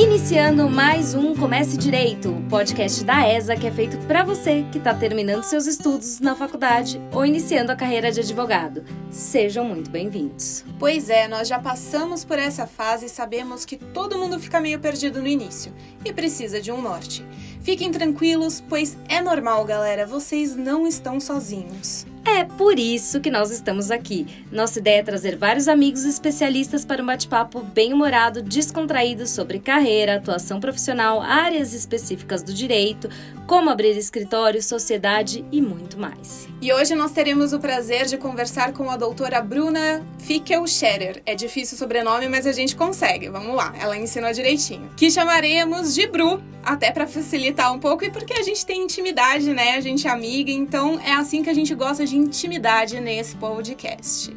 [0.00, 4.78] Iniciando mais um Comece Direito, o podcast da ESA que é feito para você que
[4.78, 8.82] está terminando seus estudos na faculdade ou iniciando a carreira de advogado.
[9.10, 10.64] Sejam muito bem-vindos.
[10.78, 14.80] Pois é, nós já passamos por essa fase e sabemos que todo mundo fica meio
[14.80, 15.70] perdido no início
[16.02, 17.22] e precisa de um norte.
[17.62, 22.06] Fiquem tranquilos, pois é normal, galera, vocês não estão sozinhos.
[22.24, 24.26] É por isso que nós estamos aqui.
[24.52, 30.60] Nossa ideia é trazer vários amigos especialistas para um bate-papo bem-humorado, descontraído sobre carreira, atuação
[30.60, 33.08] profissional, áreas específicas do direito,
[33.46, 36.46] como abrir escritório, sociedade e muito mais.
[36.62, 41.22] E hoje nós teremos o prazer de conversar com a doutora Bruna Fickel-Scherer.
[41.26, 43.28] É difícil o sobrenome, mas a gente consegue.
[43.28, 44.90] Vamos lá, ela ensinou direitinho.
[44.96, 49.52] Que chamaremos de Bru, até para facilitar um pouco e porque a gente tem intimidade,
[49.52, 49.76] né?
[49.76, 54.34] A gente é amiga, então é assim que a gente gosta de intimidade nesse podcast.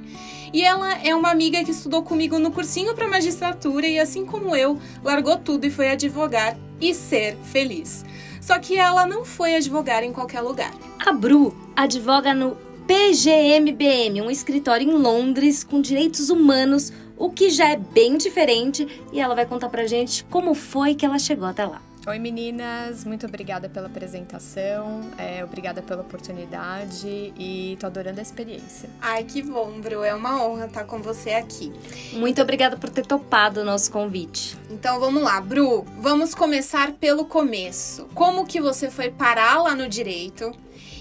[0.54, 4.56] E ela é uma amiga que estudou comigo no cursinho para magistratura e assim como
[4.56, 8.06] eu, largou tudo e foi advogar e ser feliz.
[8.40, 10.72] Só que ela não foi advogar em qualquer lugar.
[11.00, 17.70] A Bru advoga no PGMBM, um escritório em Londres com direitos humanos, o que já
[17.70, 21.66] é bem diferente, e ela vai contar pra gente como foi que ela chegou até
[21.66, 21.82] lá.
[22.06, 28.90] Oi meninas, muito obrigada pela apresentação, é, obrigada pela oportunidade e tô adorando a experiência.
[29.00, 31.72] Ai, que bom, Bru, é uma honra estar com você aqui.
[32.12, 34.58] Muito obrigada por ter topado o nosso convite.
[34.70, 38.06] Então vamos lá, Bru, vamos começar pelo começo.
[38.14, 40.52] Como que você foi parar lá no direito?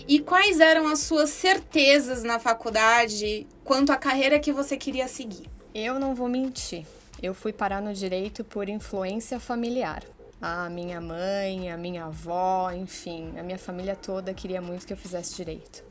[0.06, 5.50] E quais eram as suas certezas na faculdade quanto à carreira que você queria seguir?
[5.74, 6.86] Eu não vou mentir.
[7.20, 10.04] Eu fui parar no direito por influência familiar
[10.42, 14.96] a minha mãe, a minha avó, enfim, a minha família toda queria muito que eu
[14.96, 15.84] fizesse direito.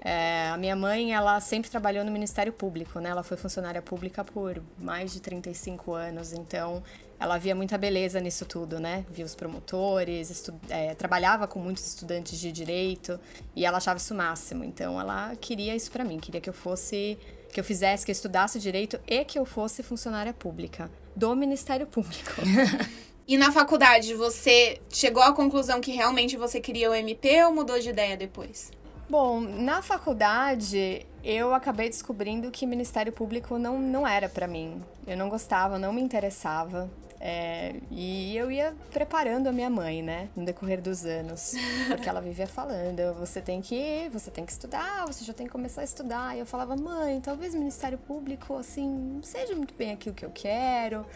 [0.00, 3.10] É, a minha mãe, ela sempre trabalhou no Ministério Público, né?
[3.10, 6.82] Ela foi funcionária pública por mais de 35 anos, então
[7.20, 9.04] ela via muita beleza nisso tudo, né?
[9.10, 13.20] Via os promotores, é, trabalhava com muitos estudantes de direito
[13.54, 14.64] e ela achava isso o máximo.
[14.64, 17.16] Então ela queria isso para mim, queria que eu fosse,
[17.52, 21.86] que eu fizesse, que eu estudasse direito e que eu fosse funcionária pública do Ministério
[21.86, 22.32] Público.
[23.32, 27.78] E na faculdade, você chegou à conclusão que realmente você queria o MP ou mudou
[27.78, 28.70] de ideia depois?
[29.08, 34.82] Bom, na faculdade eu acabei descobrindo que Ministério Público não, não era para mim.
[35.06, 36.90] Eu não gostava, não me interessava.
[37.18, 41.54] É, e eu ia preparando a minha mãe, né, no decorrer dos anos,
[41.88, 45.46] porque ela vivia falando: você tem que ir, você tem que estudar, você já tem
[45.46, 46.36] que começar a estudar.
[46.36, 50.30] E eu falava: mãe, talvez Ministério Público, assim, não seja muito bem aquilo que eu
[50.34, 51.06] quero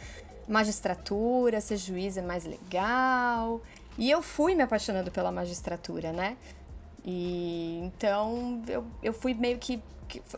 [0.49, 3.61] magistratura, ser juiz é mais legal.
[3.99, 6.37] E eu fui me apaixonando pela magistratura, né?
[7.05, 9.81] E então eu, eu fui meio que,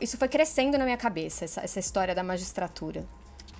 [0.00, 3.04] Isso foi crescendo na minha cabeça, essa, essa história da magistratura.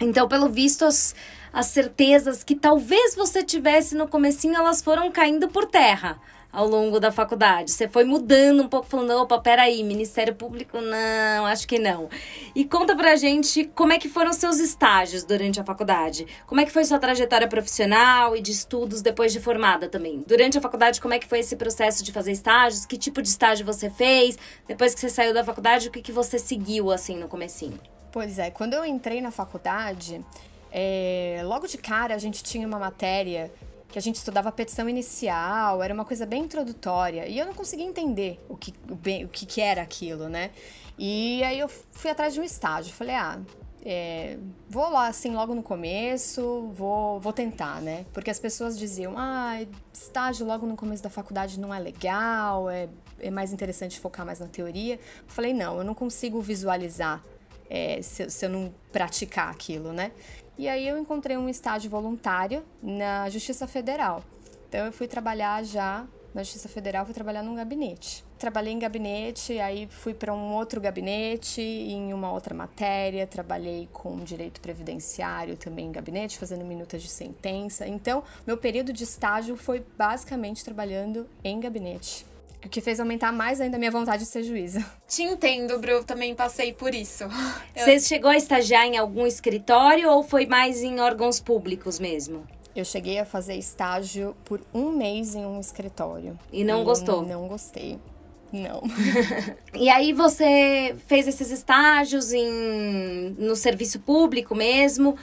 [0.01, 1.15] Então, pelo visto, as,
[1.53, 6.21] as certezas que talvez você tivesse no comecinho, elas foram caindo por terra
[6.53, 7.71] ao longo da faculdade?
[7.71, 12.09] Você foi mudando um pouco, falando, opa, peraí, Ministério Público, não, acho que não.
[12.55, 16.27] E conta pra gente como é que foram seus estágios durante a faculdade.
[16.47, 20.25] Como é que foi sua trajetória profissional e de estudos depois de formada também?
[20.27, 22.87] Durante a faculdade, como é que foi esse processo de fazer estágios?
[22.87, 24.39] Que tipo de estágio você fez?
[24.67, 27.79] Depois que você saiu da faculdade, o que, que você seguiu, assim, no comecinho?
[28.11, 30.25] Pois é, quando eu entrei na faculdade,
[30.73, 33.51] é, logo de cara a gente tinha uma matéria
[33.89, 37.87] que a gente estudava petição inicial, era uma coisa bem introdutória, e eu não conseguia
[37.87, 40.51] entender o que, o que, que era aquilo, né?
[40.99, 43.41] E aí eu fui atrás de um estágio, falei, ah,
[43.85, 44.37] é,
[44.69, 48.05] vou lá assim logo no começo, vou, vou tentar, né?
[48.13, 49.59] Porque as pessoas diziam, ah,
[49.93, 52.89] estágio logo no começo da faculdade não é legal, é,
[53.21, 54.97] é mais interessante focar mais na teoria.
[54.97, 57.23] Eu falei, não, eu não consigo visualizar
[57.71, 60.13] é, se, se eu não praticar aquilo, né?
[60.59, 64.25] E aí eu encontrei um estágio voluntário na Justiça Federal.
[64.69, 66.05] Então eu fui trabalhar já
[66.35, 68.25] na Justiça Federal, fui trabalhar num gabinete.
[68.39, 74.17] Trabalhei em gabinete, aí fui para um outro gabinete em uma outra matéria, trabalhei com
[74.19, 77.87] direito previdenciário também em gabinete, fazendo minutas de sentença.
[77.87, 82.27] Então, meu período de estágio foi basicamente trabalhando em gabinete.
[82.65, 84.85] O que fez aumentar mais ainda a minha vontade de ser juíza.
[85.07, 87.25] Te entendo, Bru, também passei por isso.
[87.75, 88.01] Você eu...
[88.01, 92.45] chegou a estagiar em algum escritório ou foi mais em órgãos públicos mesmo?
[92.75, 96.39] Eu cheguei a fazer estágio por um mês em um escritório.
[96.53, 97.27] E não e gostou?
[97.27, 97.99] Não gostei.
[98.53, 98.83] Não.
[99.75, 105.17] e aí você fez esses estágios em, no serviço público mesmo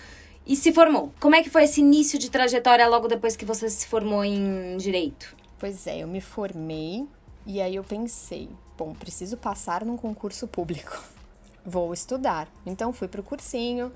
[0.46, 1.12] e se formou.
[1.20, 4.78] Como é que foi esse início de trajetória logo depois que você se formou em
[4.78, 5.36] direito?
[5.58, 7.08] Pois é, eu me formei
[7.46, 11.04] e aí eu pensei, bom, preciso passar num concurso público.
[11.66, 12.48] Vou estudar.
[12.66, 13.92] Então fui pro cursinho,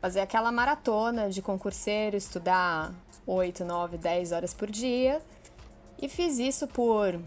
[0.00, 2.92] fazer aquela maratona de concurseiro, estudar
[3.26, 5.22] 8, 9, 10 horas por dia.
[6.00, 7.20] E fiz isso por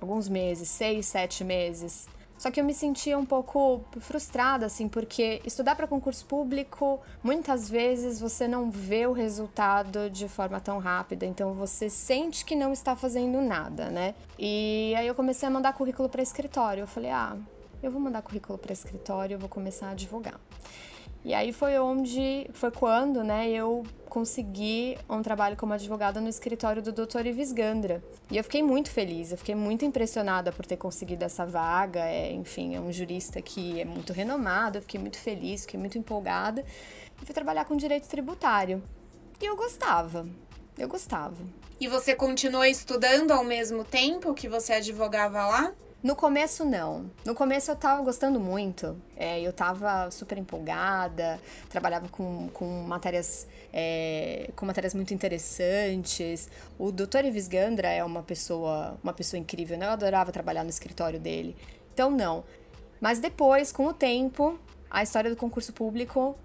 [0.00, 2.08] alguns meses, 6, 7 meses.
[2.42, 7.70] Só que eu me sentia um pouco frustrada, assim, porque estudar para concurso público, muitas
[7.70, 12.72] vezes você não vê o resultado de forma tão rápida, então você sente que não
[12.72, 14.16] está fazendo nada, né?
[14.36, 16.80] E aí eu comecei a mandar currículo para escritório.
[16.80, 17.36] Eu falei, ah,
[17.80, 20.40] eu vou mandar currículo para escritório, eu vou começar a advogar.
[21.24, 26.82] E aí foi onde, foi quando, né, eu consegui um trabalho como advogada no escritório
[26.82, 27.26] do Dr.
[27.26, 28.02] Ives Gandra.
[28.30, 32.00] E eu fiquei muito feliz, eu fiquei muito impressionada por ter conseguido essa vaga.
[32.00, 35.96] É, enfim, é um jurista que é muito renomado, eu fiquei muito feliz, fiquei muito
[35.96, 36.64] empolgada.
[37.22, 38.82] E fui trabalhar com direito tributário.
[39.40, 40.26] E eu gostava,
[40.76, 41.36] eu gostava.
[41.80, 45.72] E você continuou estudando ao mesmo tempo que você advogava lá?
[46.02, 47.08] No começo, não.
[47.24, 49.00] No começo eu tava gostando muito.
[49.16, 51.38] É, eu tava super empolgada,
[51.68, 56.48] trabalhava com, com matérias é, com matérias muito interessantes.
[56.76, 57.26] O Dr.
[57.26, 59.86] Ives Gandra é uma pessoa, uma pessoa incrível, né?
[59.86, 61.56] Eu adorava trabalhar no escritório dele.
[61.94, 62.42] Então, não.
[63.00, 64.58] Mas depois, com o tempo,
[64.90, 66.36] a história do concurso público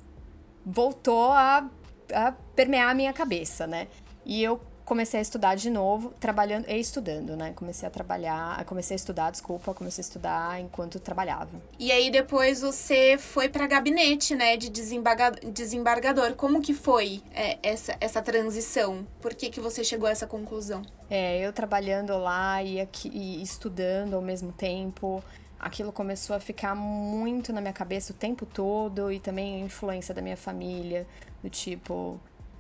[0.63, 1.68] voltou a,
[2.13, 3.88] a permear a minha cabeça, né?
[4.24, 7.51] E eu comecei a estudar de novo, trabalhando e estudando, né?
[7.54, 11.62] Comecei a trabalhar, comecei a estudar, desculpa, comecei a estudar enquanto trabalhava.
[11.78, 16.36] E aí depois você foi para gabinete, né, de desembargador.
[16.36, 19.06] Como que foi é, essa, essa transição?
[19.22, 20.81] Por que que você chegou a essa conclusão?
[21.10, 25.22] É, eu trabalhando lá e, aqui, e estudando ao mesmo tempo,
[25.60, 30.16] aquilo começou a ficar muito na minha cabeça o tempo todo e também a influência
[30.16, 31.06] da minha família,
[31.44, 32.18] do tipo,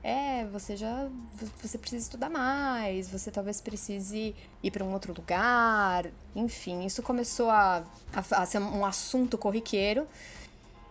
[0.07, 1.09] é, você já
[1.61, 4.33] você precisa estudar mais, você talvez precise
[4.63, 7.83] ir para um outro lugar, enfim, isso começou a,
[8.13, 10.07] a, a, ser um assunto corriqueiro.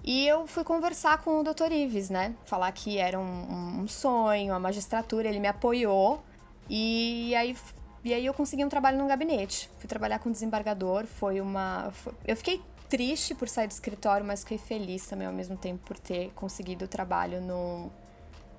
[0.04, 1.72] E eu fui conversar com o Dr.
[1.72, 2.34] Ives, né?
[2.44, 6.22] Falar que era um, um sonho, a magistratura, ele me apoiou.
[6.68, 7.56] E aí,
[8.04, 9.70] e aí eu consegui um trabalho no gabinete.
[9.78, 11.90] Fui trabalhar com desembargador, foi uma.
[11.90, 12.60] Foi, eu fiquei
[12.90, 16.84] triste por sair do escritório, mas fiquei feliz também ao mesmo tempo por ter conseguido
[16.84, 17.90] o trabalho no,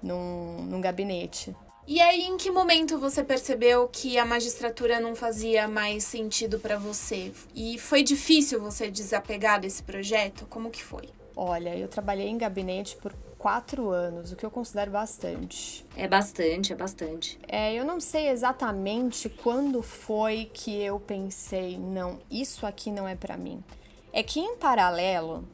[0.02, 1.56] num, num gabinete.
[1.88, 6.78] E aí, em que momento você percebeu que a magistratura não fazia mais sentido para
[6.78, 7.32] você?
[7.56, 10.46] E foi difícil você desapegar desse projeto?
[10.50, 11.08] Como que foi?
[11.34, 15.86] Olha, eu trabalhei em gabinete por quatro anos, o que eu considero bastante.
[15.96, 17.40] É bastante, é bastante.
[17.48, 23.16] É, eu não sei exatamente quando foi que eu pensei, não, isso aqui não é
[23.16, 23.64] para mim.
[24.12, 25.48] É que em paralelo,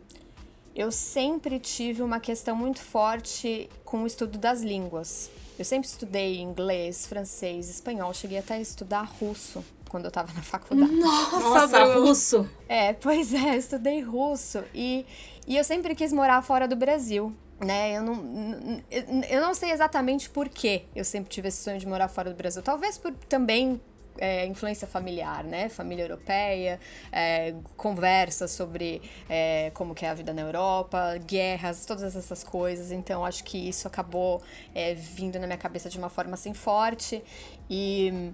[0.75, 5.29] eu sempre tive uma questão muito forte com o estudo das línguas.
[5.57, 10.41] Eu sempre estudei inglês, francês, espanhol, cheguei até a estudar russo quando eu estava na
[10.41, 10.91] faculdade.
[10.91, 12.49] Nossa, Nossa russo!
[12.67, 15.05] É, pois é, estudei russo e,
[15.47, 17.33] e eu sempre quis morar fora do Brasil.
[17.59, 18.83] Né, eu não,
[19.29, 22.35] eu não sei exatamente por que eu sempre tive esse sonho de morar fora do
[22.35, 22.61] Brasil.
[22.61, 23.79] Talvez por também
[24.17, 25.69] é, influência familiar, né?
[25.69, 26.79] Família europeia,
[27.11, 32.91] é, conversa sobre é, como que é a vida na Europa, guerras, todas essas coisas.
[32.91, 34.41] Então, acho que isso acabou
[34.73, 37.23] é, vindo na minha cabeça de uma forma assim forte.
[37.69, 38.31] E...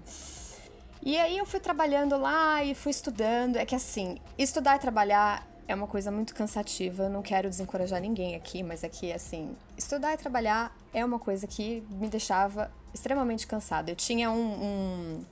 [1.02, 3.56] E aí eu fui trabalhando lá e fui estudando.
[3.56, 7.04] É que assim, estudar e trabalhar é uma coisa muito cansativa.
[7.04, 11.18] Eu não quero desencorajar ninguém aqui, mas é que assim, estudar e trabalhar é uma
[11.18, 13.90] coisa que me deixava extremamente cansada.
[13.90, 15.24] Eu tinha um, um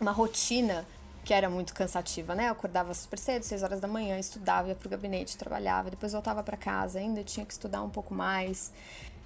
[0.00, 0.86] uma rotina
[1.24, 2.48] que era muito cansativa, né?
[2.48, 6.42] Eu acordava super cedo, 6 horas da manhã, estudava, ia pro gabinete, trabalhava, depois voltava
[6.42, 8.72] para casa, ainda tinha que estudar um pouco mais.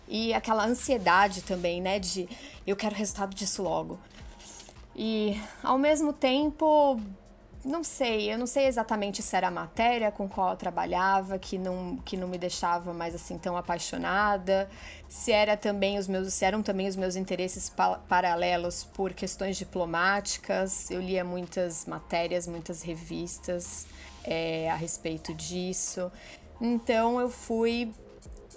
[0.09, 2.29] E aquela ansiedade também, né, de
[2.67, 3.99] eu quero resultado disso logo.
[4.95, 7.01] E ao mesmo tempo,
[7.65, 11.57] não sei, eu não sei exatamente se era a matéria com qual eu trabalhava que
[11.57, 14.69] não, que não me deixava mais assim tão apaixonada,
[15.09, 19.57] se era também os meus, se eram também os meus interesses pa paralelos por questões
[19.57, 20.91] diplomáticas.
[20.91, 23.87] Eu lia muitas matérias, muitas revistas
[24.25, 26.13] é, a respeito disso.
[26.61, 27.93] Então eu fui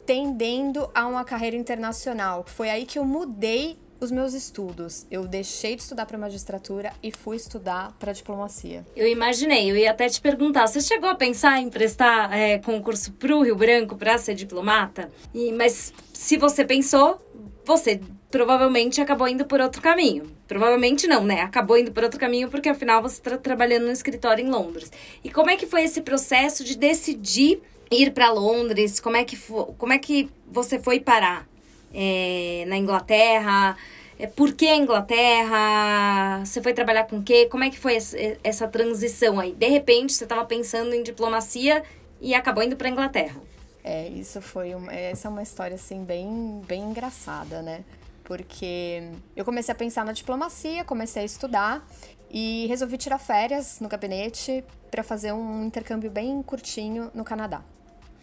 [0.05, 2.43] tendendo a uma carreira internacional.
[2.45, 5.05] Foi aí que eu mudei os meus estudos.
[5.09, 8.85] Eu deixei de estudar para magistratura e fui estudar para diplomacia.
[8.95, 13.11] Eu imaginei, eu ia até te perguntar, você chegou a pensar em prestar é, concurso
[13.13, 15.09] pro Rio Branco para ser diplomata?
[15.33, 17.19] E, mas se você pensou,
[17.65, 17.99] você
[18.29, 20.31] provavelmente acabou indo por outro caminho.
[20.47, 21.41] Provavelmente não, né?
[21.41, 24.91] Acabou indo por outro caminho porque afinal você está trabalhando no escritório em Londres.
[25.23, 27.61] E como é que foi esse processo de decidir
[27.91, 28.99] ir para Londres?
[28.99, 29.37] Como é que
[29.77, 31.47] como é que você foi parar?
[31.93, 33.77] É, na Inglaterra?
[34.19, 36.43] É, por que a Inglaterra?
[36.43, 37.45] Você foi trabalhar com o quê?
[37.45, 37.97] Como é que foi
[38.43, 39.53] essa transição aí?
[39.53, 41.83] De repente, você estava pensando em diplomacia
[42.19, 43.39] e acabou indo para a Inglaterra.
[43.83, 47.83] É, isso foi uma, essa é uma história assim bem, bem engraçada, né?
[48.23, 49.03] Porque
[49.35, 51.87] eu comecei a pensar na diplomacia, comecei a estudar
[52.29, 57.61] e resolvi tirar férias no gabinete para fazer um intercâmbio bem curtinho no Canadá.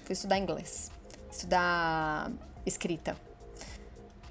[0.03, 0.91] Fui estudar inglês,
[1.31, 2.31] estudar
[2.67, 3.17] escrita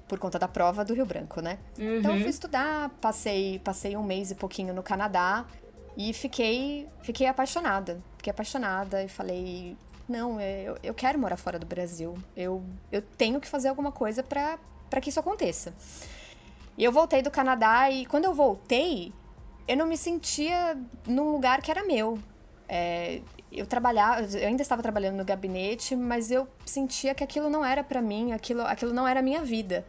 [0.08, 1.58] por conta da prova do Rio Branco, né?
[1.78, 1.98] Uhum.
[1.98, 5.46] Então fui estudar, passei, passei um mês e pouquinho no Canadá
[5.96, 8.00] e fiquei, fiquei apaixonada.
[8.16, 9.76] Fiquei apaixonada e falei,
[10.08, 12.16] não, eu, eu quero morar fora do Brasil.
[12.36, 15.74] Eu, eu tenho que fazer alguma coisa para que isso aconteça.
[16.76, 19.12] E eu voltei do Canadá e quando eu voltei,
[19.66, 22.18] eu não me sentia num lugar que era meu.
[22.68, 23.20] É,
[23.54, 27.82] eu trabalhava, eu ainda estava trabalhando no gabinete, mas eu sentia que aquilo não era
[27.82, 29.84] para mim, aquilo, aquilo não era a minha vida.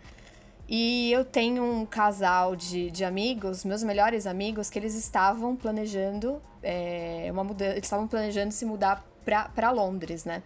[0.68, 6.42] E eu tenho um casal de, de amigos, meus melhores amigos, que eles estavam planejando
[6.64, 10.42] é, uma mudança, estavam planejando se mudar para Londres, né?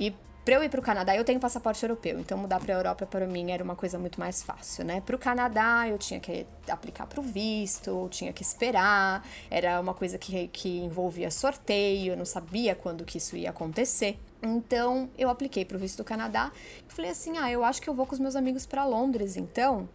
[0.00, 0.12] E
[0.46, 3.04] para eu ir para o Canadá, eu tenho passaporte europeu, então mudar para a Europa
[3.04, 5.00] para mim era uma coisa muito mais fácil, né?
[5.00, 9.92] Para o Canadá, eu tinha que aplicar para o visto, tinha que esperar, era uma
[9.92, 14.20] coisa que, que envolvia sorteio, eu não sabia quando que isso ia acontecer.
[14.40, 16.52] Então, eu apliquei para o visto do Canadá
[16.88, 19.36] e falei assim: ah, eu acho que eu vou com os meus amigos para Londres,
[19.36, 19.88] então,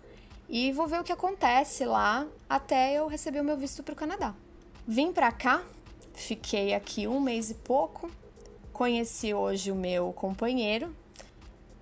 [0.50, 3.96] e vou ver o que acontece lá até eu receber o meu visto para o
[3.96, 4.36] Canadá.
[4.86, 5.64] Vim para cá,
[6.14, 8.12] fiquei aqui um mês e pouco
[8.82, 10.92] Conheci hoje o meu companheiro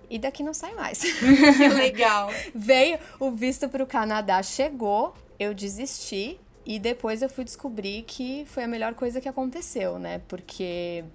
[0.10, 1.00] e daqui não sai mais.
[1.56, 2.30] Que legal.
[2.54, 8.44] Veio o visto para o Canadá, chegou, eu desisti e depois eu fui descobrir que
[8.48, 10.20] foi a melhor coisa que aconteceu, né?
[10.28, 11.06] Porque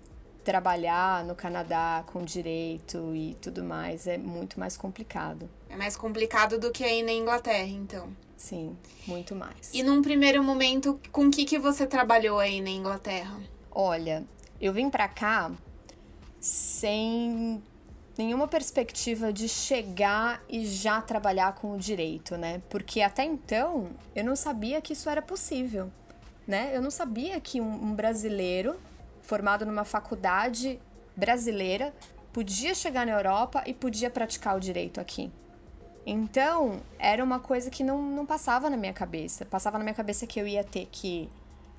[0.42, 5.50] trabalhar no Canadá com direito e tudo mais é muito mais complicado.
[5.68, 8.08] É mais complicado do que aí na Inglaterra, então.
[8.38, 8.74] Sim,
[9.06, 9.74] muito mais.
[9.74, 13.38] E num primeiro momento, com o que, que você trabalhou aí na Inglaterra?
[13.70, 14.24] Olha,
[14.58, 15.52] eu vim para cá
[16.44, 17.62] sem
[18.18, 22.60] nenhuma perspectiva de chegar e já trabalhar com o direito, né?
[22.68, 25.90] Porque até então eu não sabia que isso era possível,
[26.46, 26.70] né?
[26.76, 28.78] Eu não sabia que um, brasileiro
[29.22, 30.78] formado numa faculdade
[31.16, 31.94] brasileira
[32.30, 35.32] podia chegar na Europa e podia praticar o direito aqui.
[36.04, 39.46] Então, era uma coisa que não, não passava na minha cabeça.
[39.46, 41.30] Passava na minha cabeça que eu ia ter que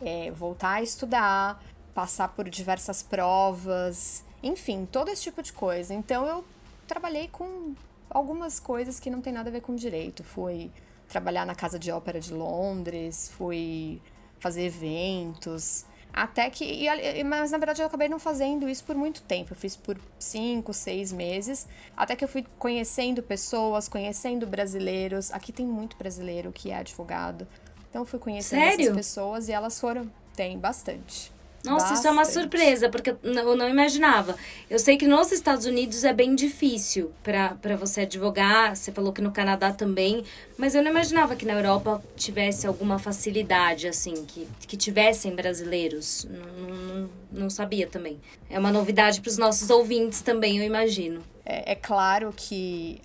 [0.02, 5.92] é, voltar a estudar, passar por diversas provas, enfim, todo esse tipo de coisa.
[5.92, 6.46] Então eu
[6.88, 7.74] trabalhei com
[8.08, 10.24] algumas coisas que não tem nada a ver com direito.
[10.24, 10.72] Fui
[11.10, 14.00] trabalhar na Casa de Ópera de Londres, fui
[14.40, 15.84] fazer eventos.
[16.14, 16.64] Até que.
[16.64, 19.54] E, mas na verdade eu acabei não fazendo isso por muito tempo.
[19.54, 21.68] Eu fiz por cinco, seis meses.
[21.98, 25.32] Até que eu fui conhecendo pessoas, conhecendo brasileiros.
[25.32, 27.48] Aqui tem muito brasileiro que é advogado.
[27.90, 28.82] Então eu fui conhecendo Sério?
[28.84, 30.10] essas pessoas e elas foram.
[30.36, 31.35] Tem bastante.
[31.66, 31.98] Nossa, Bastante.
[31.98, 34.36] isso é uma surpresa, porque eu não imaginava.
[34.70, 39.22] Eu sei que nos Estados Unidos é bem difícil para você advogar, você falou que
[39.22, 40.24] no Canadá também,
[40.58, 46.28] mas eu não imaginava que na Europa tivesse alguma facilidade, assim, que, que tivessem brasileiros.
[46.30, 48.20] Não, não, não sabia também.
[48.50, 51.22] É uma novidade para os nossos ouvintes também, eu imagino.
[51.46, 53.02] É, é claro que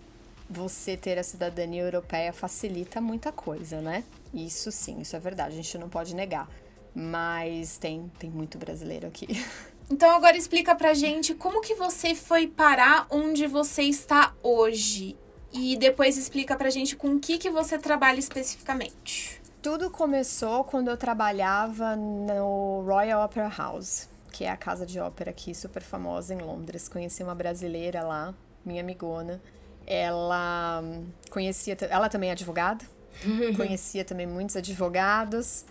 [0.49, 4.03] você ter a cidadania europeia facilita muita coisa, né?
[4.35, 6.49] Isso sim, isso é verdade, a gente não pode negar.
[6.95, 9.27] Mas tem, tem muito brasileiro aqui.
[9.93, 15.17] Então agora explica pra gente como que você foi parar onde você está hoje.
[15.53, 19.41] E depois explica pra gente com o que, que você trabalha especificamente.
[19.61, 25.33] Tudo começou quando eu trabalhava no Royal Opera House, que é a casa de ópera
[25.33, 26.89] aqui super famosa em Londres.
[26.89, 28.33] Conheci uma brasileira lá,
[28.65, 29.43] minha amigona.
[29.85, 30.83] Ela
[31.31, 32.85] conhecia, ela também é advogada,
[33.57, 35.65] conhecia também muitos advogados.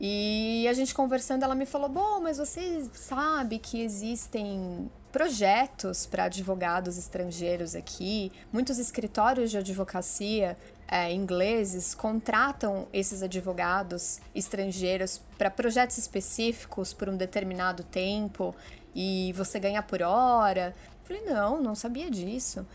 [0.00, 6.24] E a gente conversando, ela me falou: Bom, mas você sabe que existem projetos para
[6.24, 10.56] advogados estrangeiros aqui, muitos escritórios de advocacia
[10.88, 18.54] é, ingleses contratam esses advogados estrangeiros para projetos específicos por um determinado tempo
[18.94, 20.74] e você ganha por hora.
[21.04, 22.66] Falei, não, não sabia disso.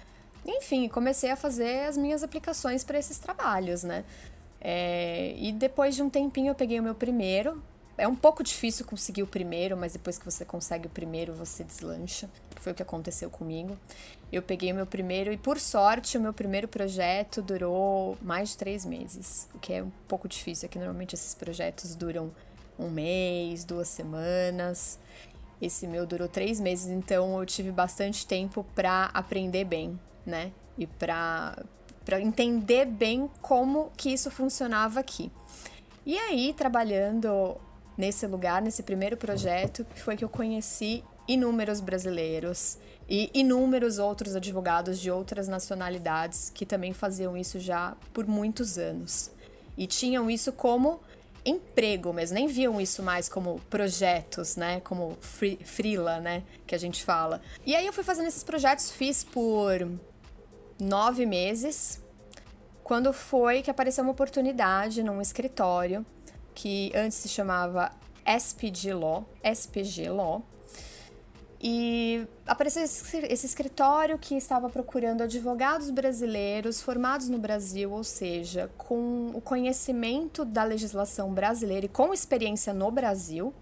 [0.46, 4.04] Enfim, comecei a fazer as minhas aplicações para esses trabalhos, né?
[4.62, 7.62] É, e depois de um tempinho eu peguei o meu primeiro.
[7.98, 11.66] É um pouco difícil conseguir o primeiro, mas depois que você consegue o primeiro, você
[11.66, 12.30] deslancha.
[12.56, 13.78] Foi o que aconteceu comigo.
[14.32, 18.58] Eu peguei o meu primeiro e, por sorte, o meu primeiro projeto durou mais de
[18.58, 20.68] três meses, o que é um pouco difícil.
[20.68, 22.32] É que normalmente esses projetos duram
[22.78, 24.98] um mês, duas semanas.
[25.62, 30.54] Esse meu durou três meses, então eu tive bastante tempo para aprender bem, né?
[30.78, 31.62] E para
[32.10, 35.32] para entender bem como que isso funcionava aqui.
[36.04, 37.56] E aí, trabalhando
[37.96, 45.00] nesse lugar, nesse primeiro projeto, foi que eu conheci inúmeros brasileiros E inúmeros outros advogados
[45.00, 49.30] de outras nacionalidades que também faziam isso já por muitos anos.
[49.78, 51.00] E tinham isso como
[51.46, 54.80] emprego mesmo, nem viam isso mais como projetos, né?
[54.80, 55.16] Como
[55.64, 56.42] freela, né?
[56.66, 57.40] Que a gente fala.
[57.66, 59.88] E aí eu fui fazendo esses projetos, fiz por
[60.80, 62.02] nove meses,
[62.84, 66.06] quando foi que apareceu uma oportunidade num escritório
[66.56, 67.92] que antes se chamava
[68.26, 70.44] SPG Law, SPG Law,
[71.62, 79.32] e apareceu esse, escritório que estava procurando advogados brasileiros formados no Brasil, ou seja, com
[79.34, 83.54] o conhecimento da legislação brasileira e com experiência no Brasil,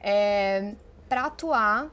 [0.00, 0.74] é,
[1.08, 1.90] para atuar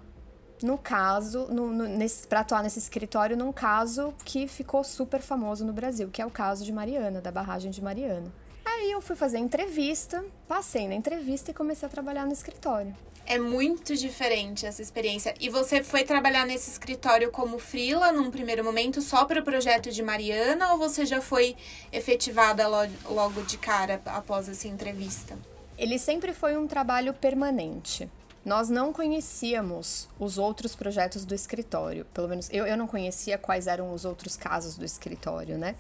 [0.64, 5.66] no caso, no, no, nesse, para atuar nesse escritório num caso que ficou super famoso
[5.66, 8.32] no Brasil, que é o caso de Mariana, da barragem de Mariana.
[8.66, 12.96] Aí eu fui fazer entrevista, passei na entrevista e comecei a trabalhar no escritório.
[13.26, 15.34] É muito diferente essa experiência.
[15.40, 19.92] E você foi trabalhar nesse escritório como frila num primeiro momento só para o projeto
[19.92, 21.56] de Mariana ou você já foi
[21.92, 25.38] efetivada logo de cara após essa entrevista?
[25.78, 28.10] Ele sempre foi um trabalho permanente.
[28.44, 32.06] Nós não conhecíamos os outros projetos do escritório.
[32.14, 35.76] Pelo menos eu, eu não conhecia quais eram os outros casos do escritório, né?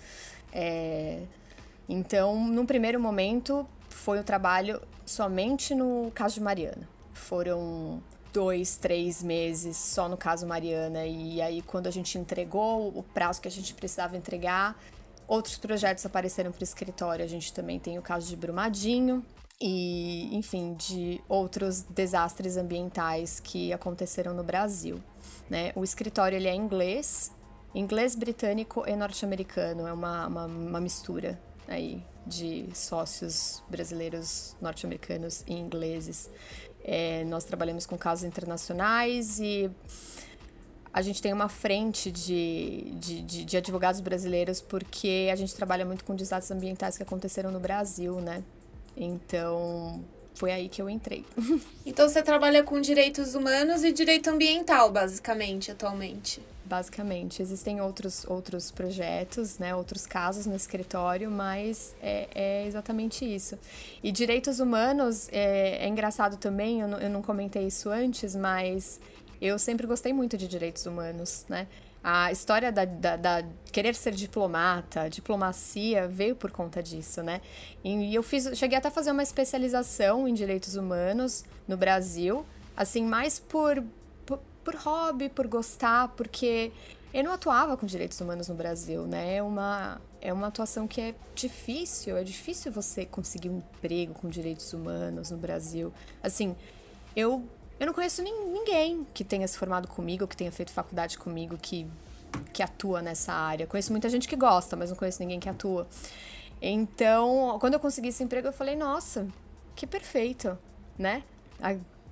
[0.54, 1.24] É...
[1.90, 6.88] Então, num primeiro momento, foi o trabalho somente no caso de Mariana.
[7.14, 8.02] Foram
[8.32, 11.06] dois, três meses só no caso Mariana.
[11.06, 14.80] E aí, quando a gente entregou o prazo que a gente precisava entregar,
[15.28, 17.26] outros projetos apareceram para o escritório.
[17.26, 19.26] A gente também tem o caso de Brumadinho
[19.62, 25.00] e, enfim, de outros desastres ambientais que aconteceram no Brasil.
[25.48, 25.72] Né?
[25.76, 27.32] O escritório ele é inglês,
[27.76, 35.54] inglês britânico e norte-americano, é uma, uma, uma mistura aí de sócios brasileiros, norte-americanos e
[35.54, 36.30] ingleses.
[36.84, 39.70] É, nós trabalhamos com casos internacionais e
[40.92, 45.86] a gente tem uma frente de, de, de, de, advogados brasileiros porque a gente trabalha
[45.86, 48.44] muito com desastres ambientais que aconteceram no Brasil, né?
[48.96, 50.04] Então,
[50.36, 51.26] foi aí que eu entrei.
[51.86, 56.42] Então, você trabalha com direitos humanos e direito ambiental, basicamente, atualmente?
[56.64, 63.58] Basicamente, existem outros, outros projetos, né, outros casos no escritório, mas é, é exatamente isso.
[64.02, 69.02] E direitos humanos, é, é engraçado também, eu não, eu não comentei isso antes, mas
[69.42, 71.68] eu sempre gostei muito de direitos humanos, né?
[72.04, 77.42] A história da, da, da, querer ser diplomata, diplomacia, veio por conta disso, né?
[77.84, 83.06] E eu fiz, cheguei até a fazer uma especialização em direitos humanos no Brasil, assim,
[83.06, 83.84] mais por
[84.64, 86.72] por hobby, por gostar, porque
[87.14, 89.36] eu não atuava com direitos humanos no Brasil, né?
[89.36, 94.30] É uma, é uma atuação que é difícil, é difícil você conseguir um emprego com
[94.30, 95.92] direitos humanos no Brasil.
[96.24, 96.56] Assim,
[97.16, 97.44] eu,
[97.82, 101.88] eu não conheço ninguém que tenha se formado comigo, que tenha feito faculdade comigo, que,
[102.54, 103.66] que atua nessa área.
[103.66, 105.88] Conheço muita gente que gosta, mas não conheço ninguém que atua.
[106.62, 109.28] Então, quando eu consegui esse emprego, eu falei, nossa,
[109.76, 110.56] que perfeito,
[110.96, 111.24] né?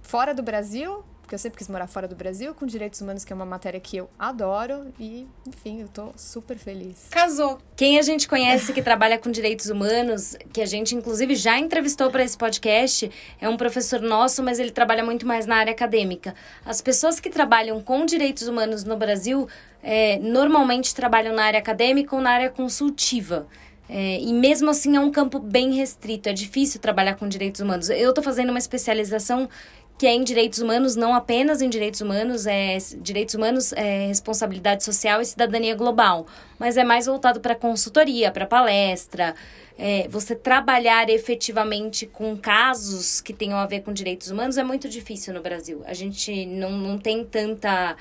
[0.02, 3.32] Fora do Brasil, porque eu sempre quis morar fora do Brasil, com direitos humanos, que
[3.32, 7.06] é uma matéria que eu adoro, e, enfim, eu tô super feliz.
[7.12, 7.60] Casou!
[7.76, 12.10] Quem a gente conhece que trabalha com direitos humanos, que a gente inclusive já entrevistou
[12.10, 16.34] para esse podcast, é um professor nosso, mas ele trabalha muito mais na área acadêmica.
[16.66, 19.48] As pessoas que trabalham com direitos humanos no Brasil
[19.84, 23.46] é, normalmente trabalham na área acadêmica ou na área consultiva.
[23.92, 27.90] É, e mesmo assim é um campo bem restrito, é difícil trabalhar com direitos humanos.
[27.90, 29.50] Eu estou fazendo uma especialização
[30.00, 34.82] que é em direitos humanos, não apenas em direitos humanos, é direitos humanos, é responsabilidade
[34.82, 36.26] social e cidadania global,
[36.58, 39.36] mas é mais voltado para consultoria, para palestra,
[39.78, 44.88] é, você trabalhar efetivamente com casos que tenham a ver com direitos humanos é muito
[44.88, 45.82] difícil no Brasil.
[45.86, 47.98] A gente não, não tem tanta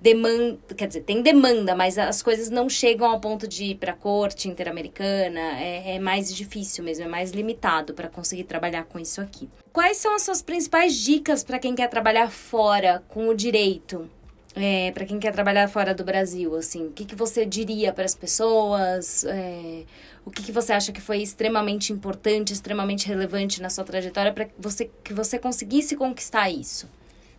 [0.00, 3.92] demanda, quer dizer, tem demanda, mas as coisas não chegam ao ponto de ir para
[3.92, 5.40] a corte interamericana.
[5.60, 9.48] É, é mais difícil mesmo, é mais limitado para conseguir trabalhar com isso aqui.
[9.72, 14.08] Quais são as suas principais dicas para quem quer trabalhar fora com o direito?
[14.54, 18.06] É, para quem quer trabalhar fora do Brasil, assim, o que, que você diria para
[18.06, 19.22] as pessoas?
[19.24, 19.82] É,
[20.24, 24.48] o que, que você acha que foi extremamente importante, extremamente relevante na sua trajetória para
[24.58, 26.88] você, que você conseguisse conquistar isso?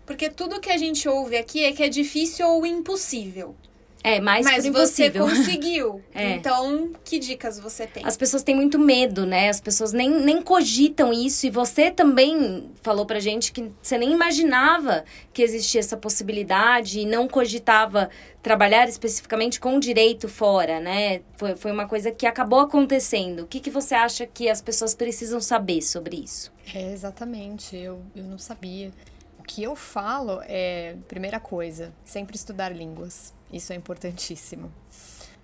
[0.07, 3.53] Porque tudo que a gente ouve aqui é que é difícil ou impossível.
[4.01, 6.01] É, mais Mas você conseguiu.
[6.15, 6.35] é.
[6.35, 8.05] Então, que dicas você tem?
[8.05, 9.49] As pessoas têm muito medo, né?
[9.49, 11.45] As pessoas nem, nem cogitam isso.
[11.45, 17.05] E você também falou pra gente que você nem imaginava que existia essa possibilidade e
[17.05, 18.09] não cogitava
[18.41, 21.19] trabalhar especificamente com direito fora, né?
[21.35, 23.41] Foi, foi uma coisa que acabou acontecendo.
[23.41, 26.53] O que, que você acha que as pessoas precisam saber sobre isso?
[26.73, 27.75] É, exatamente.
[27.75, 28.89] Eu, eu não sabia
[29.47, 33.33] que eu falo é, primeira coisa, sempre estudar línguas.
[33.51, 34.71] Isso é importantíssimo.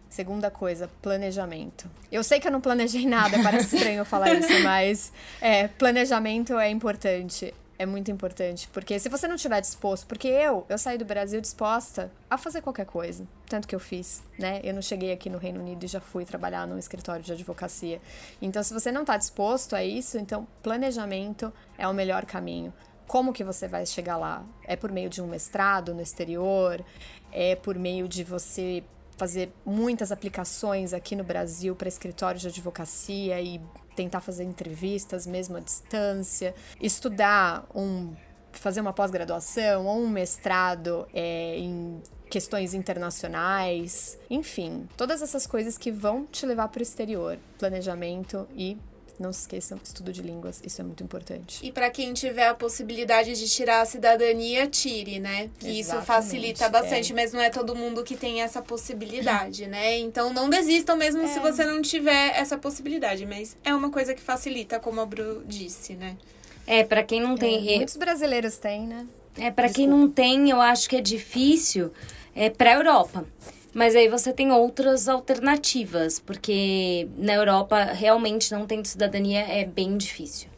[0.10, 1.90] Segunda coisa, planejamento.
[2.12, 5.12] Eu sei que eu não planejei nada, parece estranho falar isso, mas
[5.42, 7.52] é, planejamento é importante.
[7.80, 11.42] É muito importante, porque se você não estiver disposto, porque eu, eu saí do Brasil
[11.42, 14.62] disposta a fazer qualquer coisa, tanto que eu fiz, né?
[14.64, 18.00] Eu não cheguei aqui no Reino Unido e já fui trabalhar num escritório de advocacia.
[18.40, 22.72] Então, se você não está disposto a isso, então planejamento é o melhor caminho.
[23.08, 24.44] Como que você vai chegar lá?
[24.66, 26.84] É por meio de um mestrado no exterior?
[27.32, 28.84] É por meio de você
[29.18, 33.62] fazer muitas aplicações aqui no Brasil para escritórios de advocacia e
[33.96, 38.14] tentar fazer entrevistas mesmo à distância, estudar um
[38.52, 45.92] fazer uma pós-graduação ou um mestrado é, em questões internacionais, enfim, todas essas coisas que
[45.92, 48.78] vão te levar para o exterior, planejamento e
[49.20, 51.60] não se esqueçam, estudo de línguas, isso é muito importante.
[51.66, 55.50] E para quem tiver a possibilidade de tirar a cidadania, tire, né?
[55.60, 57.16] Que isso facilita bastante, é.
[57.16, 59.98] mas não é todo mundo que tem essa possibilidade, né?
[60.00, 61.28] Então não desistam mesmo é.
[61.28, 65.44] se você não tiver essa possibilidade, mas é uma coisa que facilita, como a Bru
[65.46, 66.18] disse, né?
[66.66, 67.74] É, para quem não tem.
[67.74, 69.06] É, muitos brasileiros têm, né?
[69.38, 71.92] É, para quem não tem, eu acho que é difícil
[72.36, 73.26] é para a Europa.
[73.74, 79.98] Mas aí você tem outras alternativas, porque na Europa realmente não tem cidadania é bem
[79.98, 80.54] difícil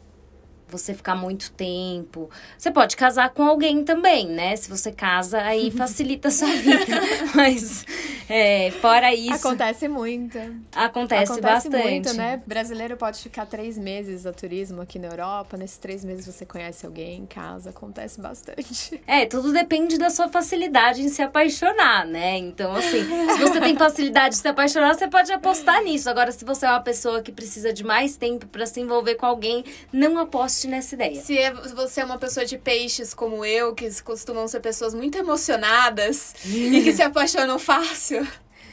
[0.68, 2.28] você ficar muito tempo.
[2.58, 4.56] Você pode casar com alguém também, né?
[4.56, 7.00] Se você casa, aí facilita a sua vida.
[7.34, 7.84] Mas,
[8.28, 9.34] é, fora isso.
[9.34, 10.38] Acontece muito.
[10.74, 11.88] Acontece, Acontece bastante.
[11.88, 12.42] muito, né?
[12.46, 15.56] Brasileiro pode ficar três meses a turismo aqui na Europa.
[15.56, 17.70] Nesses três meses você conhece alguém em casa.
[17.70, 19.00] Acontece bastante.
[19.06, 22.38] É, tudo depende da sua facilidade em se apaixonar, né?
[22.38, 26.10] Então, assim, se você tem facilidade de se apaixonar, você pode apostar nisso.
[26.10, 29.26] Agora, se você é uma pessoa que precisa de mais tempo para se envolver com
[29.26, 31.22] alguém, não aposte nessa ideia.
[31.22, 35.16] Se é, você é uma pessoa de peixes como eu, que costumam ser pessoas muito
[35.16, 38.15] emocionadas e que se apaixonam fácil,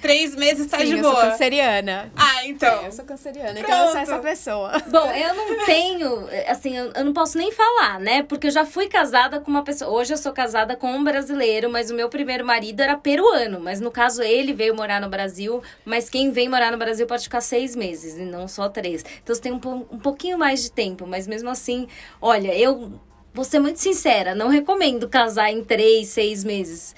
[0.04, 1.14] Três meses tá Sim, de boa.
[1.14, 2.12] Eu sou canceriana.
[2.14, 2.84] Ah, então.
[2.84, 3.64] É, eu sou canceriana, Pronto.
[3.64, 4.72] então eu sou essa pessoa.
[4.92, 8.22] Bom, eu não tenho, assim, eu, eu, não posso nem falar, né?
[8.22, 9.90] Porque eu já fui casada com uma pessoa.
[9.90, 13.62] Hoje eu sou casada com um brasileiro, mas o meu primeiro marido era peruano.
[13.62, 15.64] Mas no caso, ele veio morar no Brasil.
[15.86, 19.06] Mas quem vem morar no Brasil pode ficar seis meses e não só três.
[19.24, 21.88] Então você tem um, um pouquinho mais de tempo, mas mesmo assim,
[22.22, 23.00] olha, eu
[23.34, 26.94] vou ser muito sincera, não recomendo casar em três, seis meses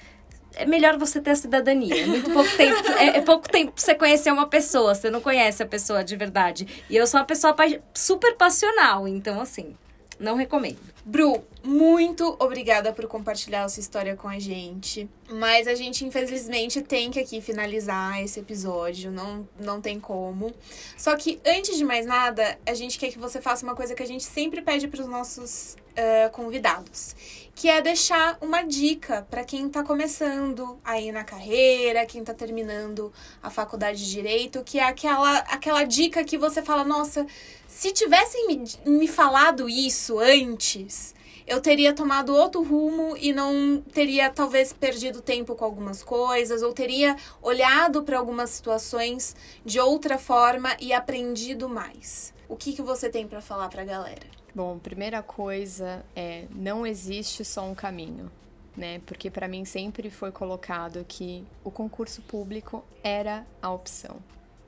[0.56, 2.02] é melhor você ter a cidadania.
[2.02, 2.92] É muito pouco tempo.
[2.92, 4.94] É, é, pouco tempo pra você conhecer uma pessoa.
[4.94, 6.66] Você não conhece a pessoa de verdade.
[6.88, 7.54] E eu sou uma pessoa
[7.94, 9.76] super passional, então assim,
[10.18, 10.78] não recomendo.
[11.04, 15.08] Bru, muito obrigada por compartilhar a sua história com a gente.
[15.28, 19.12] Mas a gente, infelizmente, tem que aqui finalizar esse episódio.
[19.12, 20.52] Não, não tem como.
[20.96, 24.02] Só que, antes de mais nada, a gente quer que você faça uma coisa que
[24.02, 27.14] a gente sempre pede para os nossos uh, convidados
[27.56, 33.10] que é deixar uma dica para quem está começando aí na carreira, quem está terminando
[33.42, 37.26] a faculdade de direito, que é aquela, aquela dica que você fala: nossa,
[37.66, 41.14] se tivessem me, me falado isso antes,
[41.46, 46.74] eu teria tomado outro rumo e não teria talvez perdido tempo com algumas coisas, ou
[46.74, 52.34] teria olhado para algumas situações de outra forma e aprendido mais.
[52.50, 54.35] O que, que você tem para falar para a galera?
[54.56, 58.32] Bom, primeira coisa é não existe só um caminho,
[58.74, 59.02] né?
[59.04, 64.16] Porque para mim sempre foi colocado que o concurso público era a opção.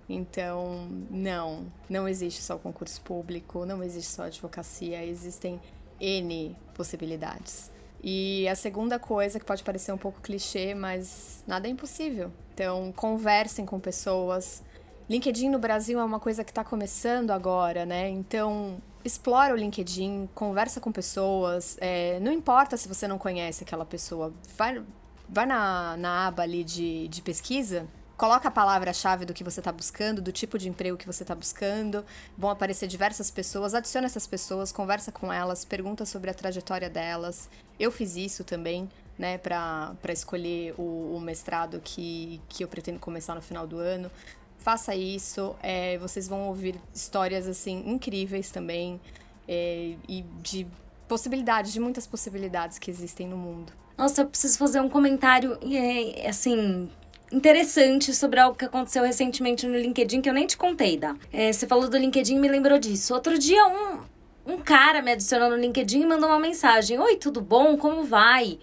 [0.07, 5.59] Então, não, não existe só o concurso público, não existe só advocacia, existem
[5.99, 7.71] N possibilidades.
[8.05, 12.31] E a segunda coisa, que pode parecer um pouco clichê, mas nada é impossível.
[12.53, 14.63] Então, conversem com pessoas.
[15.09, 18.11] LinkedIn no Brasil é uma coisa que está começando agora, né?
[18.11, 21.77] Então, explora o LinkedIn, conversa com pessoas.
[21.81, 24.83] É, não importa se você não conhece aquela pessoa, vai,
[25.29, 29.71] vai na, na aba ali de, de pesquisa, coloca a palavra-chave do que você está
[29.71, 32.05] buscando, do tipo de emprego que você está buscando.
[32.37, 37.49] Vão aparecer diversas pessoas, adiciona essas pessoas, conversa com elas, pergunta sobre a trajetória delas.
[37.79, 43.37] Eu fiz isso também, né, para escolher o, o mestrado que, que eu pretendo começar
[43.37, 44.11] no final do ano
[44.59, 45.55] faça isso.
[45.63, 49.01] É, vocês vão ouvir histórias assim incríveis também
[49.47, 50.67] é, e de
[51.07, 53.73] possibilidades, de muitas possibilidades que existem no mundo.
[53.97, 56.91] Nossa, eu preciso fazer um comentário é, assim
[57.31, 61.17] interessante sobre algo que aconteceu recentemente no LinkedIn que eu nem te contei, Dá.
[61.33, 63.15] É, você falou do LinkedIn e me lembrou disso.
[63.15, 64.01] Outro dia um
[64.49, 67.77] um cara me adicionou no LinkedIn e mandou uma mensagem: Oi, tudo bom?
[67.77, 68.59] Como vai?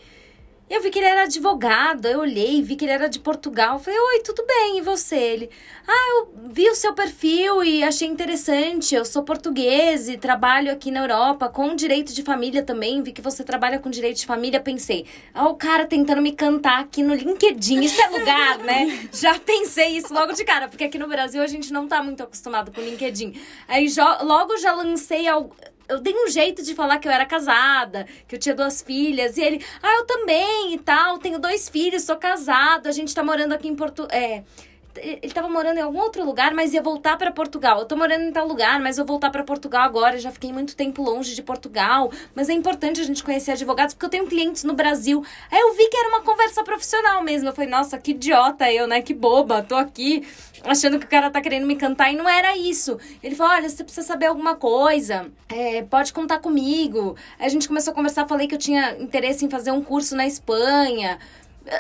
[0.67, 3.77] Eu vi que ele era advogado, eu olhei, vi que ele era de Portugal.
[3.77, 5.15] Falei, oi, tudo bem, e você?
[5.15, 5.49] Ele,
[5.87, 8.95] ah, eu vi o seu perfil e achei interessante.
[8.95, 13.03] Eu sou português e trabalho aqui na Europa com direito de família também.
[13.03, 14.59] Vi que você trabalha com direito de família.
[14.59, 17.81] Pensei, ah, o cara tentando me cantar aqui no LinkedIn.
[17.81, 19.07] Isso é lugar, né?
[19.13, 22.23] Já pensei isso logo de cara, porque aqui no Brasil a gente não tá muito
[22.23, 23.39] acostumado com LinkedIn.
[23.67, 23.87] Aí
[24.23, 25.55] logo já lancei algo
[25.87, 29.37] eu dei um jeito de falar que eu era casada, que eu tinha duas filhas.
[29.37, 33.23] E ele, ah, eu também e tal, tenho dois filhos, sou casado, a gente tá
[33.23, 34.07] morando aqui em Porto.
[34.11, 34.43] É,
[34.97, 37.79] ele tava morando em algum outro lugar, mas ia voltar para Portugal.
[37.79, 40.17] Eu tô morando em tal lugar, mas eu vou voltar para Portugal agora.
[40.17, 42.11] já fiquei muito tempo longe de Portugal.
[42.33, 45.23] Mas é importante a gente conhecer advogados, porque eu tenho clientes no Brasil.
[45.51, 47.49] Aí eu vi que era uma conversa profissional mesmo.
[47.49, 49.01] Eu falei, nossa, que idiota eu, né?
[49.01, 49.61] Que boba.
[49.61, 50.25] Tô aqui
[50.63, 52.97] achando que o cara tá querendo me cantar e não era isso.
[53.23, 57.15] Ele falou: olha, você precisa saber alguma coisa, é, pode contar comigo.
[57.39, 60.15] Aí a gente começou a conversar, falei que eu tinha interesse em fazer um curso
[60.15, 61.19] na Espanha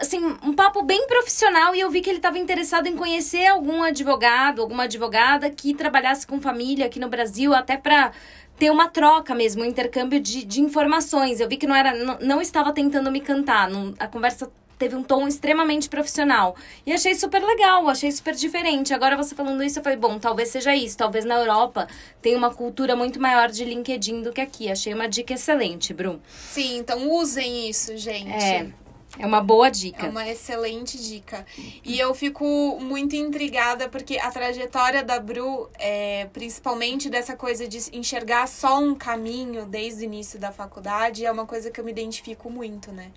[0.01, 3.83] assim, um papo bem profissional e eu vi que ele estava interessado em conhecer algum
[3.83, 8.11] advogado, alguma advogada que trabalhasse com família aqui no Brasil, até para
[8.57, 11.39] ter uma troca mesmo, um intercâmbio de, de informações.
[11.39, 14.95] Eu vi que não era, não, não estava tentando me cantar, não, a conversa teve
[14.95, 16.55] um tom extremamente profissional.
[16.85, 18.93] E achei super legal, achei super diferente.
[18.93, 20.97] Agora você falando isso, eu falei, bom, talvez seja isso.
[20.97, 21.87] Talvez na Europa
[22.21, 24.69] tenha uma cultura muito maior de LinkedIn do que aqui.
[24.69, 26.21] Achei uma dica excelente, Bru.
[26.27, 28.33] Sim, então usem isso, gente.
[28.33, 28.84] É.
[29.17, 30.05] É uma boa dica.
[30.05, 31.45] É uma excelente dica.
[31.83, 37.77] E eu fico muito intrigada porque a trajetória da Bru, é, principalmente dessa coisa de
[37.93, 41.91] enxergar só um caminho desde o início da faculdade, é uma coisa que eu me
[41.91, 43.11] identifico muito, né?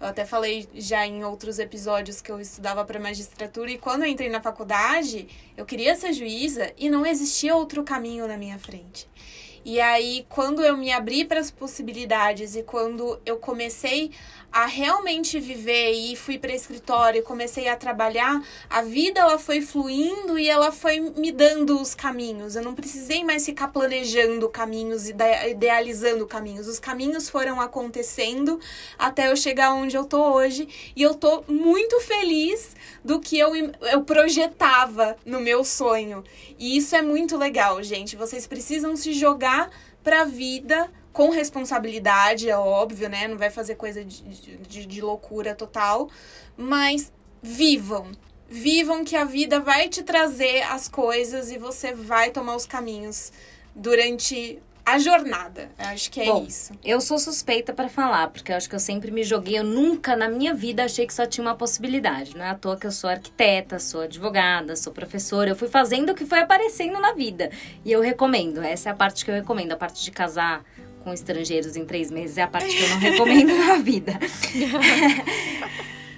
[0.00, 4.08] Eu até falei já em outros episódios que eu estudava para magistratura e quando eu
[4.08, 9.08] entrei na faculdade, eu queria ser juíza e não existia outro caminho na minha frente.
[9.64, 14.12] E aí, quando eu me abri para as possibilidades e quando eu comecei
[14.50, 19.60] a realmente viver e fui para escritório e comecei a trabalhar, a vida ela foi
[19.60, 22.56] fluindo e ela foi me dando os caminhos.
[22.56, 25.14] Eu não precisei mais ficar planejando caminhos e
[25.50, 26.66] idealizando caminhos.
[26.66, 28.58] Os caminhos foram acontecendo
[28.98, 33.54] até eu chegar onde eu tô hoje e eu tô muito feliz do que eu,
[33.54, 36.24] eu projetava no meu sonho.
[36.58, 38.16] E isso é muito legal, gente.
[38.16, 39.70] Vocês precisam se jogar
[40.02, 43.26] para a vida com responsabilidade, é óbvio, né?
[43.26, 46.08] Não vai fazer coisa de, de, de loucura total.
[46.56, 48.12] Mas vivam.
[48.48, 53.32] Vivam que a vida vai te trazer as coisas e você vai tomar os caminhos
[53.74, 55.68] durante a jornada.
[55.76, 56.72] Eu acho que é Bom, isso.
[56.84, 59.58] Eu sou suspeita para falar, porque eu acho que eu sempre me joguei.
[59.58, 62.36] Eu nunca na minha vida achei que só tinha uma possibilidade.
[62.36, 65.50] Não é à toa que eu sou arquiteta, sou advogada, sou professora.
[65.50, 67.50] Eu fui fazendo o que foi aparecendo na vida.
[67.84, 68.62] E eu recomendo.
[68.62, 69.72] Essa é a parte que eu recomendo.
[69.72, 70.64] A parte de casar
[71.08, 74.18] com estrangeiros em três meses é a parte que eu não recomendo na vida.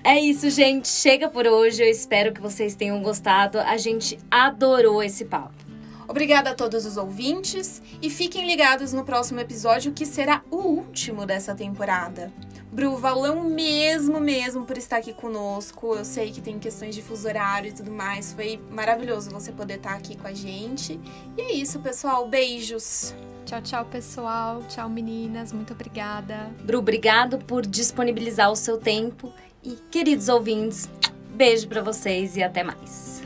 [0.02, 0.88] É isso, gente.
[0.88, 1.82] Chega por hoje.
[1.82, 3.60] Eu espero que vocês tenham gostado.
[3.60, 5.52] A gente adorou esse papo.
[6.08, 11.26] Obrigada a todos os ouvintes e fiquem ligados no próximo episódio que será o último
[11.26, 12.32] dessa temporada.
[12.72, 15.94] Bru, valão mesmo, mesmo por estar aqui conosco.
[15.96, 18.32] Eu sei que tem questões de fuso horário e tudo mais.
[18.32, 21.00] Foi maravilhoso você poder estar aqui com a gente.
[21.36, 22.28] E é isso, pessoal.
[22.28, 23.12] Beijos.
[23.44, 24.62] Tchau, tchau, pessoal.
[24.68, 25.52] Tchau, meninas.
[25.52, 26.54] Muito obrigada.
[26.62, 29.32] Bru, obrigado por disponibilizar o seu tempo.
[29.64, 30.88] E, queridos ouvintes,
[31.34, 33.20] beijo para vocês e até mais.